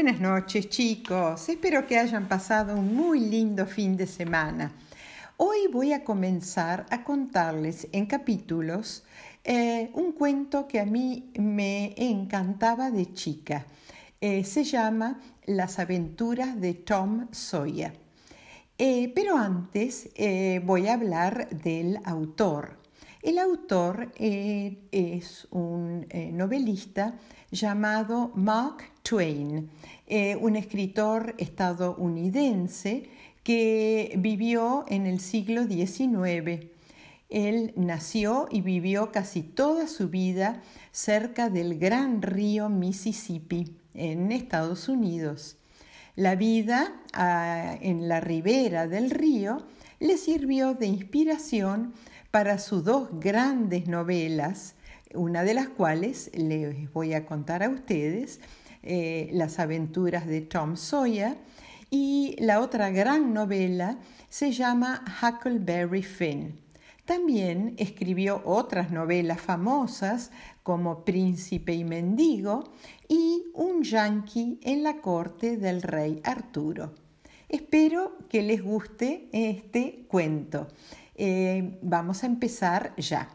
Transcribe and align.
Buenas 0.00 0.20
noches 0.20 0.68
chicos, 0.68 1.48
espero 1.48 1.84
que 1.84 1.98
hayan 1.98 2.28
pasado 2.28 2.76
un 2.76 2.94
muy 2.94 3.18
lindo 3.18 3.66
fin 3.66 3.96
de 3.96 4.06
semana. 4.06 4.70
Hoy 5.38 5.66
voy 5.72 5.92
a 5.92 6.04
comenzar 6.04 6.86
a 6.88 7.02
contarles 7.02 7.88
en 7.90 8.06
capítulos 8.06 9.02
eh, 9.42 9.90
un 9.94 10.12
cuento 10.12 10.68
que 10.68 10.78
a 10.78 10.84
mí 10.84 11.32
me 11.36 11.94
encantaba 11.96 12.92
de 12.92 13.12
chica. 13.12 13.66
Eh, 14.20 14.44
se 14.44 14.62
llama 14.62 15.18
Las 15.46 15.80
aventuras 15.80 16.60
de 16.60 16.74
Tom 16.74 17.26
Sawyer. 17.32 17.92
Eh, 18.78 19.10
pero 19.16 19.36
antes 19.36 20.10
voy 20.62 20.86
a 20.86 20.94
hablar 20.94 21.48
del 21.50 21.98
autor. 22.04 22.78
El 23.28 23.36
autor 23.36 24.10
es 24.16 25.48
un 25.50 26.08
novelista 26.32 27.18
llamado 27.50 28.32
Mark 28.34 28.78
Twain, 29.02 29.68
eh, 30.06 30.34
un 30.36 30.56
escritor 30.56 31.34
estadounidense 31.36 33.10
que 33.42 34.14
vivió 34.16 34.86
en 34.88 35.04
el 35.04 35.20
siglo 35.20 35.66
XIX. 35.66 36.68
Él 37.28 37.74
nació 37.76 38.48
y 38.50 38.62
vivió 38.62 39.12
casi 39.12 39.42
toda 39.42 39.88
su 39.88 40.08
vida 40.08 40.62
cerca 40.90 41.50
del 41.50 41.78
gran 41.78 42.22
río 42.22 42.70
Mississippi, 42.70 43.76
en 43.92 44.32
Estados 44.32 44.88
Unidos. 44.88 45.58
La 46.16 46.34
vida 46.34 46.94
ah, 47.12 47.76
en 47.82 48.08
la 48.08 48.20
ribera 48.20 48.88
del 48.88 49.10
río 49.10 49.66
le 50.00 50.16
sirvió 50.16 50.72
de 50.72 50.86
inspiración 50.86 51.92
para 52.30 52.58
sus 52.58 52.84
dos 52.84 53.08
grandes 53.12 53.86
novelas, 53.88 54.74
una 55.14 55.42
de 55.44 55.54
las 55.54 55.68
cuales 55.68 56.30
les 56.34 56.92
voy 56.92 57.14
a 57.14 57.24
contar 57.24 57.62
a 57.62 57.70
ustedes, 57.70 58.40
eh, 58.82 59.30
Las 59.32 59.58
aventuras 59.58 60.26
de 60.26 60.42
Tom 60.42 60.76
Sawyer, 60.76 61.36
y 61.90 62.36
la 62.38 62.60
otra 62.60 62.90
gran 62.90 63.32
novela 63.32 63.98
se 64.28 64.52
llama 64.52 65.04
Huckleberry 65.22 66.02
Finn. 66.02 66.60
También 67.06 67.74
escribió 67.78 68.42
otras 68.44 68.90
novelas 68.90 69.40
famosas 69.40 70.30
como 70.62 71.06
Príncipe 71.06 71.72
y 71.72 71.82
Mendigo 71.82 72.64
y 73.08 73.44
Un 73.54 73.82
Yankee 73.82 74.60
en 74.62 74.82
la 74.82 74.98
corte 75.00 75.56
del 75.56 75.80
rey 75.80 76.20
Arturo. 76.22 76.92
Espero 77.48 78.18
que 78.28 78.42
les 78.42 78.62
guste 78.62 79.30
este 79.32 80.04
cuento. 80.08 80.68
Eh, 81.20 81.76
vamos 81.82 82.22
a 82.22 82.26
empezar 82.26 82.94
ya. 82.96 83.28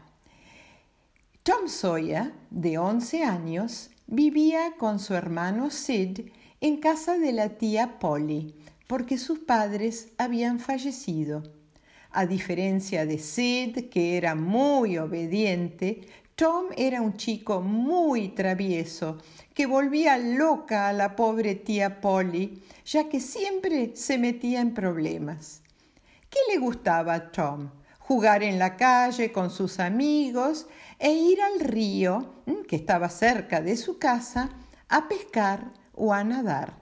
Tom 1.42 1.68
Sawyer, 1.68 2.32
de 2.48 2.78
11 2.78 3.24
años, 3.24 3.90
vivía 4.06 4.72
con 4.78 4.98
su 4.98 5.12
hermano 5.12 5.70
Sid 5.70 6.30
en 6.62 6.78
casa 6.78 7.18
de 7.18 7.32
la 7.32 7.50
tía 7.50 7.98
Polly, 7.98 8.54
porque 8.86 9.18
sus 9.18 9.40
padres 9.40 10.08
habían 10.16 10.60
fallecido. 10.60 11.42
A 12.10 12.24
diferencia 12.24 13.04
de 13.04 13.18
Sid, 13.18 13.90
que 13.90 14.16
era 14.16 14.34
muy 14.34 14.96
obediente, 14.96 16.08
Tom 16.36 16.68
era 16.78 17.02
un 17.02 17.18
chico 17.18 17.60
muy 17.60 18.28
travieso, 18.28 19.18
que 19.52 19.66
volvía 19.66 20.16
loca 20.16 20.88
a 20.88 20.94
la 20.94 21.16
pobre 21.16 21.54
tía 21.54 22.00
Polly, 22.00 22.62
ya 22.86 23.10
que 23.10 23.20
siempre 23.20 23.94
se 23.94 24.16
metía 24.16 24.62
en 24.62 24.72
problemas. 24.72 25.63
¿Qué 26.34 26.40
le 26.52 26.58
gustaba 26.58 27.14
a 27.14 27.30
Tom? 27.30 27.70
jugar 28.06 28.42
en 28.42 28.58
la 28.58 28.76
calle 28.76 29.32
con 29.32 29.50
sus 29.50 29.80
amigos 29.80 30.66
e 30.98 31.12
ir 31.12 31.40
al 31.40 31.60
río, 31.60 32.42
mm, 32.46 32.64
que 32.68 32.76
estaba 32.76 33.08
cerca 33.08 33.62
de 33.62 33.76
su 33.76 33.98
casa, 33.98 34.50
a 34.88 35.08
pescar 35.08 35.72
o 35.94 36.12
a 36.12 36.22
nadar. 36.22 36.74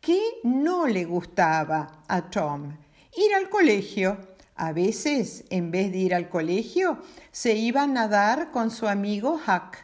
¿Qué 0.00 0.20
no 0.42 0.86
le 0.86 1.04
gustaba 1.04 2.02
a 2.08 2.30
Tom? 2.30 2.76
Ir 3.16 3.34
al 3.34 3.48
colegio. 3.48 4.18
A 4.56 4.72
veces, 4.72 5.44
en 5.50 5.70
vez 5.70 5.92
de 5.92 5.98
ir 5.98 6.14
al 6.14 6.28
colegio, 6.28 7.02
se 7.30 7.54
iba 7.54 7.82
a 7.82 7.86
nadar 7.86 8.50
con 8.50 8.70
su 8.70 8.88
amigo 8.88 9.34
Huck. 9.34 9.76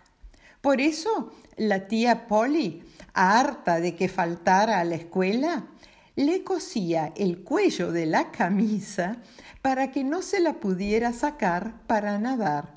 Por 0.60 0.80
eso, 0.80 1.32
la 1.56 1.86
tía 1.86 2.26
Polly, 2.26 2.82
harta 3.14 3.78
de 3.80 3.94
que 3.94 4.08
faltara 4.08 4.80
a 4.80 4.84
la 4.84 4.96
escuela, 4.96 5.64
le 6.16 6.42
cosía 6.42 7.12
el 7.14 7.44
cuello 7.44 7.92
de 7.92 8.06
la 8.06 8.30
camisa 8.30 9.18
para 9.60 9.90
que 9.90 10.02
no 10.02 10.22
se 10.22 10.40
la 10.40 10.54
pudiera 10.54 11.12
sacar 11.12 11.74
para 11.86 12.18
nadar. 12.18 12.74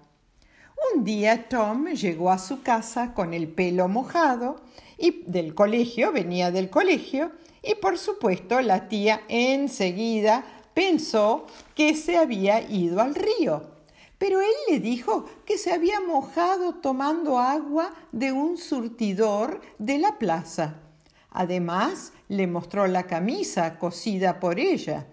Un 0.94 1.05
día 1.05 1.47
Tom 1.47 1.88
llegó 1.88 2.31
a 2.31 2.38
su 2.38 2.61
casa 2.61 3.13
con 3.13 3.33
el 3.33 3.47
pelo 3.47 3.88
mojado 3.88 4.61
y 4.97 5.23
del 5.25 5.55
colegio, 5.55 6.11
venía 6.11 6.51
del 6.51 6.69
colegio, 6.69 7.31
y 7.63 7.75
por 7.75 7.97
supuesto 7.97 8.59
la 8.61 8.89
tía 8.89 9.22
enseguida 9.29 10.44
pensó 10.73 11.47
que 11.75 11.95
se 11.95 12.17
había 12.17 12.61
ido 12.69 13.01
al 13.01 13.16
río. 13.16 13.72
Pero 14.17 14.41
él 14.41 14.53
le 14.69 14.79
dijo 14.81 15.25
que 15.45 15.57
se 15.57 15.72
había 15.72 16.01
mojado 16.01 16.75
tomando 16.75 17.39
agua 17.39 17.94
de 18.11 18.33
un 18.33 18.57
surtidor 18.57 19.61
de 19.78 19.97
la 19.97 20.17
plaza. 20.17 20.75
Además, 21.39 22.11
le 22.27 22.47
mostró 22.47 22.85
la 22.85 23.03
camisa 23.03 23.79
cosida 23.79 24.41
por 24.41 24.59
ella. 24.59 25.07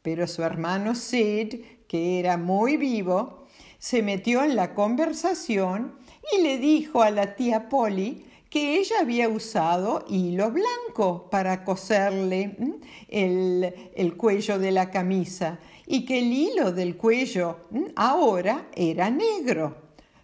Pero 0.00 0.26
su 0.26 0.42
hermano 0.42 0.94
Sid, 0.94 1.56
que 1.86 2.18
era 2.18 2.38
muy 2.38 2.78
vivo, 2.78 3.44
se 3.78 4.00
metió 4.00 4.42
en 4.42 4.56
la 4.56 4.72
conversación 4.72 5.98
y 6.32 6.40
le 6.40 6.56
dijo 6.56 7.02
a 7.02 7.10
la 7.10 7.36
tía 7.36 7.68
Polly 7.68 8.24
que 8.48 8.78
ella 8.78 9.00
había 9.02 9.28
usado 9.28 10.06
hilo 10.08 10.50
blanco 10.50 11.28
para 11.28 11.62
coserle 11.62 12.56
el, 13.08 13.90
el, 13.94 14.16
cuello 14.16 14.58
de 14.58 14.70
la 14.70 14.90
camisa 14.90 15.58
y 15.86 16.06
que 16.06 16.20
el 16.20 16.32
hilo 16.32 16.72
del 16.72 16.96
cuello 16.96 17.68
ahora 17.96 18.68
era 18.74 19.10
negro. 19.10 19.76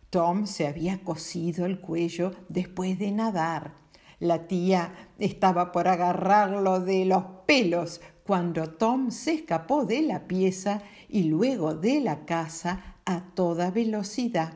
Tom 0.09 0.47
se 0.47 0.67
había 0.67 1.01
cosido 1.05 1.67
el 1.67 1.79
cuello 1.79 2.33
después 2.49 2.99
de 2.99 3.11
nadar 3.11 3.82
la 4.23 4.47
tía 4.47 5.11
estaba 5.19 5.73
por 5.73 5.89
agarrarlo 5.89 6.79
de 6.79 7.05
los 7.05 7.25
pelos 7.45 8.01
cuando 8.25 8.71
Tom 8.71 9.11
se 9.11 9.35
escapó 9.35 9.85
de 9.85 10.01
la 10.03 10.29
pieza 10.29 10.81
y 11.09 11.25
luego 11.25 11.75
de 11.75 12.01
la 12.01 12.25
casa 12.25 12.99
a 13.05 13.25
toda 13.35 13.73
velocidad. 13.73 14.53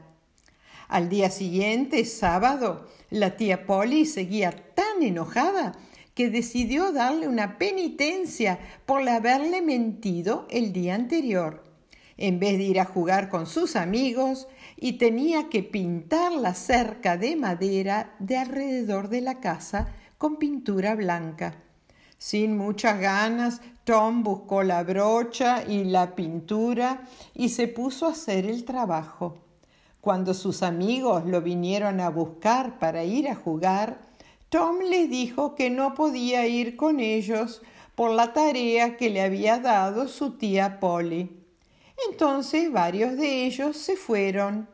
Al 0.86 1.08
día 1.08 1.30
siguiente, 1.30 2.04
sábado, 2.04 2.86
la 3.10 3.36
tía 3.36 3.66
Polly 3.66 4.06
seguía 4.06 4.52
tan 4.52 5.02
enojada 5.02 5.72
que 6.14 6.30
decidió 6.30 6.92
darle 6.92 7.26
una 7.26 7.58
penitencia 7.58 8.60
por 8.86 9.08
haberle 9.08 9.62
mentido 9.62 10.46
el 10.48 10.72
día 10.72 10.94
anterior 10.94 11.66
en 12.16 12.38
vez 12.38 12.56
de 12.56 12.64
ir 12.64 12.80
a 12.80 12.84
jugar 12.84 13.28
con 13.28 13.46
sus 13.46 13.76
amigos 13.76 14.48
y 14.76 14.94
tenía 14.94 15.48
que 15.48 15.62
pintar 15.62 16.32
la 16.32 16.54
cerca 16.54 17.16
de 17.16 17.36
madera 17.36 18.14
de 18.18 18.36
alrededor 18.36 19.08
de 19.08 19.22
la 19.22 19.40
casa 19.40 19.88
con 20.18 20.36
pintura 20.36 20.94
blanca. 20.94 21.62
Sin 22.18 22.56
muchas 22.56 23.00
ganas, 23.00 23.60
Tom 23.84 24.22
buscó 24.22 24.62
la 24.62 24.82
brocha 24.82 25.64
y 25.66 25.84
la 25.84 26.14
pintura 26.14 27.02
y 27.34 27.50
se 27.50 27.68
puso 27.68 28.06
a 28.06 28.12
hacer 28.12 28.46
el 28.46 28.64
trabajo. 28.64 29.38
Cuando 30.00 30.34
sus 30.34 30.62
amigos 30.62 31.24
lo 31.26 31.42
vinieron 31.42 32.00
a 32.00 32.10
buscar 32.10 32.78
para 32.78 33.04
ir 33.04 33.28
a 33.28 33.34
jugar, 33.34 33.98
Tom 34.48 34.78
les 34.88 35.10
dijo 35.10 35.54
que 35.54 35.68
no 35.70 35.94
podía 35.94 36.46
ir 36.46 36.76
con 36.76 37.00
ellos 37.00 37.62
por 37.94 38.10
la 38.10 38.32
tarea 38.32 38.96
que 38.96 39.10
le 39.10 39.22
había 39.22 39.58
dado 39.58 40.08
su 40.08 40.32
tía 40.32 40.80
Polly. 40.80 41.45
Entonces 42.10 42.70
varios 42.70 43.16
de 43.16 43.46
ellos 43.46 43.76
se 43.76 43.96
fueron, 43.96 44.68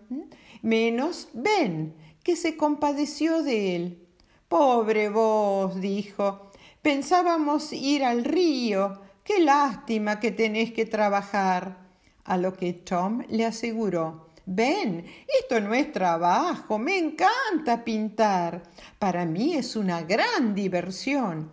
menos 0.61 1.29
Ben, 1.33 1.95
que 2.23 2.37
se 2.37 2.57
compadeció 2.57 3.43
de 3.43 3.77
él. 3.77 4.09
Pobre 4.49 5.09
vos, 5.09 5.81
dijo, 5.81 6.51
pensábamos 6.83 7.73
ir 7.73 8.05
al 8.05 8.25
río. 8.25 9.01
Qué 9.25 9.41
lástima 9.41 10.21
que 10.21 10.31
tenés 10.31 10.73
que 10.73 10.85
trabajar. 10.85 11.81
A 12.25 12.37
lo 12.37 12.53
que 12.55 12.73
Tom 12.73 13.23
le 13.29 13.45
aseguró, 13.45 14.29
Ben, 14.45 15.05
esto 15.41 15.61
no 15.61 15.73
es 15.73 15.93
trabajo, 15.93 16.79
me 16.79 16.99
encanta 16.99 17.85
pintar. 17.85 18.63
Para 18.99 19.25
mí 19.25 19.55
es 19.55 19.77
una 19.77 20.03
gran 20.03 20.55
diversión. 20.55 21.51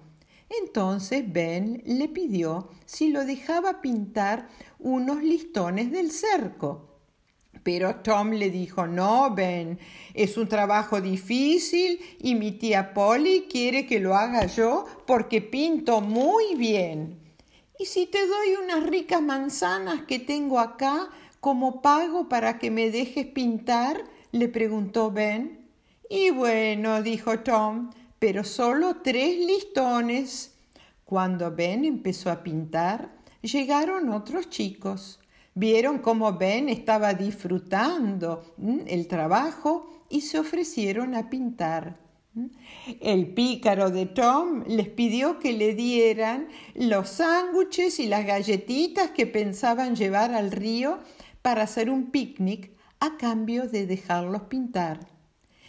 Entonces 0.50 1.32
Ben 1.32 1.82
le 1.86 2.08
pidió 2.08 2.70
si 2.86 3.10
lo 3.10 3.26
dejaba 3.26 3.82
pintar 3.82 4.48
unos 4.80 5.24
listones 5.24 5.92
del 5.92 6.12
cerco. 6.12 6.90
Pero 7.64 7.98
Tom 7.98 8.32
le 8.32 8.50
dijo, 8.50 8.88
no, 8.88 9.34
Ben, 9.36 9.80
es 10.14 10.38
un 10.38 10.48
trabajo 10.48 11.02
difícil 11.02 12.00
y 12.20 12.36
mi 12.36 12.54
tía 12.54 12.94
Polly 12.94 13.48
quiere 13.50 13.86
que 13.86 14.00
lo 14.00 14.16
haga 14.16 14.46
yo 14.46 14.86
porque 15.06 15.42
pinto 15.42 16.02
muy 16.02 16.56
bien. 16.56 17.20
¿Y 17.78 17.86
si 17.86 18.08
te 18.08 18.26
doy 18.26 18.56
unas 18.64 18.84
ricas 18.84 19.22
manzanas 19.22 20.04
que 20.04 20.20
tengo 20.20 20.60
acá 20.60 21.10
como 21.40 21.82
pago 21.82 22.28
para 22.28 22.60
que 22.60 22.72
me 22.72 22.92
dejes 22.92 23.26
pintar? 23.28 24.04
le 24.32 24.48
preguntó 24.48 25.12
Ben. 25.12 25.68
Y 26.10 26.30
bueno, 26.32 27.02
dijo 27.02 27.40
Tom, 27.40 27.90
pero 28.20 28.44
solo 28.44 28.98
tres 29.02 29.40
listones. 29.40 30.56
Cuando 31.06 31.56
Ben 31.56 31.86
empezó 31.86 32.30
a 32.30 32.44
pintar, 32.44 33.18
llegaron 33.42 34.10
otros 34.10 34.50
chicos. 34.50 35.20
Vieron 35.56 36.00
cómo 36.00 36.34
Ben 36.34 36.70
estaba 36.70 37.14
disfrutando 37.14 38.54
el 38.86 39.08
trabajo 39.08 40.06
y 40.10 40.22
se 40.22 40.38
ofrecieron 40.40 41.16
a 41.16 41.30
pintar. 41.30 41.98
El 43.02 43.34
pícaro 43.34 43.90
de 43.90 44.06
Tom 44.06 44.64
les 44.68 44.88
pidió 44.88 45.40
que 45.40 45.54
le 45.54 45.74
dieran 45.74 46.48
los 46.76 47.10
sándwiches 47.10 48.00
y 48.00 48.06
las 48.06 48.26
galletitas 48.26 49.12
que 49.12 49.26
pensaban 49.26 49.96
llevar 49.96 50.34
al 50.34 50.52
río 50.52 51.00
para 51.42 51.64
hacer 51.64 51.90
un 51.90 52.12
picnic 52.12 52.72
a 53.00 53.18
cambio 53.18 53.68
de 53.68 53.88
dejarlos 53.88 54.44
pintar. 54.44 55.08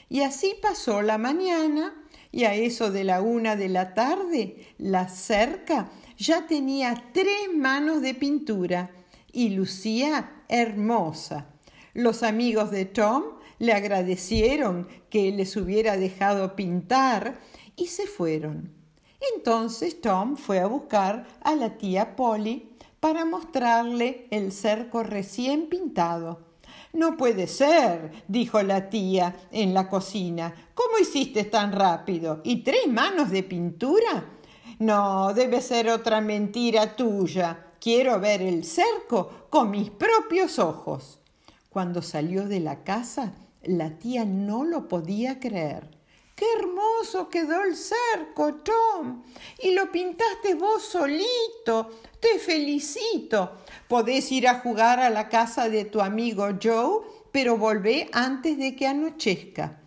Y 0.08 0.20
así 0.20 0.54
pasó 0.60 1.02
la 1.02 1.18
mañana 1.18 1.94
y 2.32 2.44
a 2.44 2.54
eso 2.54 2.90
de 2.90 3.04
la 3.04 3.20
una 3.22 3.56
de 3.56 3.68
la 3.68 3.94
tarde 3.94 4.74
la 4.78 5.08
cerca 5.08 5.90
ya 6.16 6.46
tenía 6.46 7.10
tres 7.12 7.48
manos 7.54 8.02
de 8.02 8.14
pintura 8.14 8.90
y 9.32 9.50
lucía 9.50 10.42
hermosa. 10.48 11.46
Los 11.94 12.22
amigos 12.22 12.70
de 12.70 12.84
Tom 12.84 13.24
le 13.58 13.72
agradecieron 13.72 14.88
que 15.08 15.30
les 15.32 15.56
hubiera 15.56 15.96
dejado 15.96 16.56
pintar 16.56 17.40
y 17.76 17.86
se 17.86 18.06
fueron. 18.06 18.72
Entonces 19.34 20.00
Tom 20.00 20.36
fue 20.36 20.60
a 20.60 20.66
buscar 20.66 21.26
a 21.42 21.54
la 21.54 21.76
tía 21.76 22.16
Polly 22.16 22.70
para 23.00 23.24
mostrarle 23.24 24.26
el 24.30 24.52
cerco 24.52 25.02
recién 25.02 25.68
pintado. 25.68 26.50
No 26.92 27.16
puede 27.16 27.46
ser, 27.46 28.10
dijo 28.28 28.62
la 28.62 28.88
tía 28.88 29.36
en 29.52 29.74
la 29.74 29.88
cocina. 29.88 30.54
¿Cómo 31.00 31.08
hiciste 31.08 31.44
tan 31.44 31.72
rápido? 31.72 32.42
¿Y 32.44 32.62
tres 32.62 32.86
manos 32.86 33.30
de 33.30 33.42
pintura? 33.42 34.22
No, 34.80 35.32
debe 35.32 35.62
ser 35.62 35.88
otra 35.88 36.20
mentira 36.20 36.94
tuya. 36.94 37.68
Quiero 37.80 38.20
ver 38.20 38.42
el 38.42 38.64
cerco 38.64 39.46
con 39.48 39.70
mis 39.70 39.88
propios 39.88 40.58
ojos. 40.58 41.18
Cuando 41.70 42.02
salió 42.02 42.46
de 42.46 42.60
la 42.60 42.84
casa, 42.84 43.32
la 43.62 43.98
tía 43.98 44.26
no 44.26 44.64
lo 44.64 44.88
podía 44.88 45.40
creer. 45.40 45.88
¡Qué 46.36 46.44
hermoso 46.58 47.30
quedó 47.30 47.64
el 47.64 47.76
cerco, 47.76 48.56
Tom! 48.56 49.22
Y 49.62 49.70
lo 49.70 49.90
pintaste 49.90 50.54
vos 50.54 50.82
solito. 50.82 51.88
Te 52.20 52.38
felicito. 52.38 53.52
Podés 53.88 54.30
ir 54.32 54.46
a 54.46 54.60
jugar 54.60 55.00
a 55.00 55.08
la 55.08 55.30
casa 55.30 55.70
de 55.70 55.86
tu 55.86 56.02
amigo 56.02 56.46
Joe, 56.62 57.06
pero 57.32 57.56
volvé 57.56 58.10
antes 58.12 58.58
de 58.58 58.76
que 58.76 58.86
anochezca. 58.86 59.79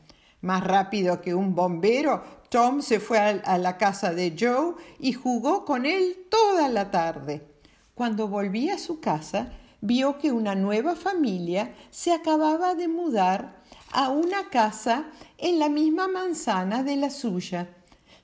Más 0.44 0.62
rápido 0.62 1.22
que 1.22 1.34
un 1.34 1.56
bombero, 1.56 2.22
Tom 2.50 2.82
se 2.82 3.00
fue 3.00 3.18
a 3.18 3.58
la 3.58 3.78
casa 3.78 4.14
de 4.14 4.36
Joe 4.38 4.76
y 5.00 5.14
jugó 5.14 5.64
con 5.64 5.86
él 5.86 6.28
toda 6.30 6.68
la 6.68 6.92
tarde. 6.92 7.48
Cuando 7.96 8.28
volví 8.28 8.70
a 8.70 8.78
su 8.78 9.00
casa, 9.00 9.54
vio 9.80 10.18
que 10.18 10.34
una 10.34 10.54
nueva 10.54 10.98
familia 10.98 11.74
se 11.92 12.12
acababa 12.12 12.76
de 12.76 12.90
mudar 12.90 13.64
a 13.94 14.10
una 14.10 14.50
casa 14.50 15.06
en 15.38 15.60
la 15.60 15.70
misma 15.70 16.10
manzana 16.10 16.84
de 16.84 16.98
la 16.98 17.10
suya. 17.10 17.70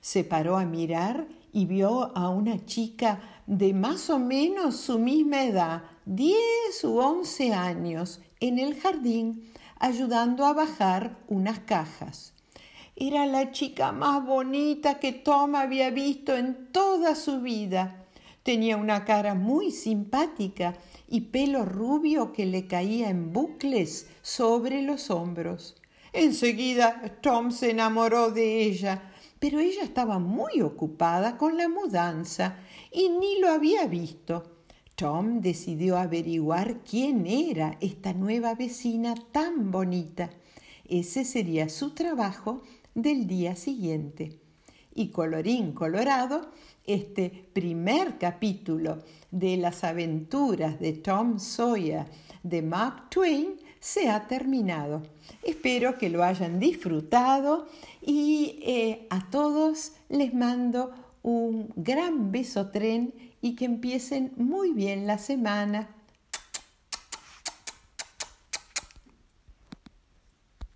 Se 0.02 0.22
paró 0.22 0.58
a 0.58 0.66
mirar 0.66 1.26
y 1.54 1.64
vio 1.64 2.14
a 2.14 2.28
una 2.28 2.66
chica 2.66 3.18
de 3.46 3.72
más 3.72 4.10
o 4.10 4.18
menos 4.18 4.76
su 4.76 4.98
misma 4.98 5.44
edad, 5.44 5.84
diez 6.04 6.84
u 6.84 6.98
once 6.98 7.54
años, 7.54 8.20
en 8.40 8.58
el 8.58 8.78
jardín, 8.78 9.50
ayudando 9.80 10.46
a 10.46 10.52
bajar 10.52 11.18
unas 11.26 11.58
cajas. 11.60 12.34
Era 12.94 13.24
la 13.26 13.50
chica 13.50 13.92
más 13.92 14.24
bonita 14.24 15.00
que 15.00 15.12
Tom 15.12 15.54
había 15.54 15.90
visto 15.90 16.36
en 16.36 16.70
toda 16.70 17.14
su 17.14 17.40
vida. 17.40 18.04
Tenía 18.42 18.76
una 18.76 19.04
cara 19.04 19.34
muy 19.34 19.70
simpática 19.72 20.74
y 21.08 21.22
pelo 21.22 21.64
rubio 21.64 22.32
que 22.32 22.44
le 22.44 22.66
caía 22.66 23.08
en 23.08 23.32
bucles 23.32 24.06
sobre 24.22 24.82
los 24.82 25.10
hombros. 25.10 25.76
Enseguida 26.12 27.18
Tom 27.22 27.50
se 27.50 27.70
enamoró 27.70 28.30
de 28.30 28.62
ella, 28.64 29.12
pero 29.38 29.60
ella 29.60 29.82
estaba 29.82 30.18
muy 30.18 30.60
ocupada 30.60 31.38
con 31.38 31.56
la 31.56 31.68
mudanza 31.68 32.58
y 32.92 33.08
ni 33.08 33.40
lo 33.40 33.50
había 33.50 33.86
visto. 33.86 34.59
Tom 35.00 35.40
decidió 35.40 35.96
averiguar 35.96 36.80
quién 36.80 37.26
era 37.26 37.78
esta 37.80 38.12
nueva 38.12 38.54
vecina 38.54 39.14
tan 39.32 39.70
bonita. 39.70 40.28
Ese 40.86 41.24
sería 41.24 41.70
su 41.70 41.94
trabajo 41.94 42.60
del 42.94 43.26
día 43.26 43.56
siguiente. 43.56 44.36
Y 44.94 45.08
colorín 45.08 45.72
colorado, 45.72 46.50
este 46.84 47.30
primer 47.54 48.18
capítulo 48.18 48.98
de 49.30 49.56
las 49.56 49.84
aventuras 49.84 50.78
de 50.78 50.92
Tom 50.92 51.38
Sawyer 51.38 52.04
de 52.42 52.60
Mark 52.60 53.08
Twain 53.08 53.54
se 53.80 54.10
ha 54.10 54.28
terminado. 54.28 55.02
Espero 55.42 55.96
que 55.96 56.10
lo 56.10 56.22
hayan 56.22 56.60
disfrutado 56.60 57.68
y 58.02 58.58
eh, 58.66 59.06
a 59.08 59.30
todos 59.30 59.92
les 60.10 60.34
mando 60.34 60.92
un 61.22 61.72
gran 61.74 62.32
beso 62.32 62.68
tren 62.68 63.29
y 63.40 63.54
que 63.56 63.64
empiecen 63.64 64.32
muy 64.36 64.72
bien 64.72 65.06
la 65.06 65.18
semana. 65.18 65.88